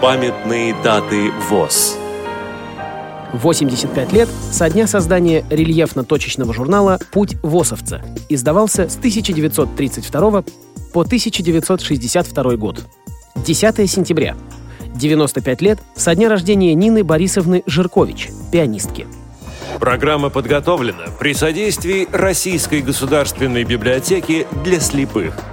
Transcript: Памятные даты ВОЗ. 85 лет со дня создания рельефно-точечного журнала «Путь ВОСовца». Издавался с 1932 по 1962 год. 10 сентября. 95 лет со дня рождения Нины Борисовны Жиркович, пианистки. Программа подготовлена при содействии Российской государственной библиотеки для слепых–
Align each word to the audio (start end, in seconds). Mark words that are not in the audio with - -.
Памятные 0.00 0.74
даты 0.82 1.30
ВОЗ. 1.50 1.98
85 3.34 4.12
лет 4.14 4.30
со 4.50 4.70
дня 4.70 4.86
создания 4.86 5.44
рельефно-точечного 5.50 6.54
журнала 6.54 6.98
«Путь 7.12 7.36
ВОСовца». 7.42 8.00
Издавался 8.30 8.88
с 8.88 8.96
1932 8.96 10.44
по 10.94 11.02
1962 11.02 12.56
год. 12.56 12.82
10 13.44 13.90
сентября. 13.90 14.36
95 14.94 15.60
лет 15.60 15.78
со 15.94 16.14
дня 16.14 16.30
рождения 16.30 16.72
Нины 16.72 17.04
Борисовны 17.04 17.62
Жиркович, 17.66 18.30
пианистки. 18.50 19.06
Программа 19.80 20.30
подготовлена 20.30 21.08
при 21.18 21.34
содействии 21.34 22.08
Российской 22.10 22.80
государственной 22.80 23.64
библиотеки 23.64 24.46
для 24.64 24.80
слепых– 24.80 25.36